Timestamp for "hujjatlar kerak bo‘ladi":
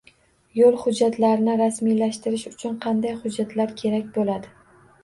3.23-4.57